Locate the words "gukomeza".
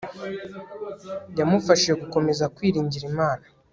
2.01-2.51